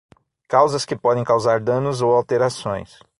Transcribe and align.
Causas 0.49 0.83
que 0.83 0.95
podem 0.95 1.23
causar 1.23 1.59
danos 1.59 2.01
ou 2.01 2.11
alterações. 2.15 2.97